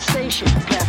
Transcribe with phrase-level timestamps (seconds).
[0.00, 0.83] Station.